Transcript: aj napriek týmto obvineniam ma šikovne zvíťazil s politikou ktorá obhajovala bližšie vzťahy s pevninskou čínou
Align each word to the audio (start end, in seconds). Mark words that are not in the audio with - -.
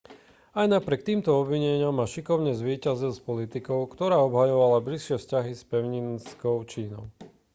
aj 0.59 0.65
napriek 0.75 1.05
týmto 1.09 1.31
obvineniam 1.41 1.93
ma 1.95 2.05
šikovne 2.13 2.51
zvíťazil 2.61 3.11
s 3.13 3.21
politikou 3.29 3.79
ktorá 3.93 4.17
obhajovala 4.27 4.81
bližšie 4.87 5.15
vzťahy 5.21 5.51
s 5.55 5.61
pevninskou 5.71 6.55
čínou 6.71 7.03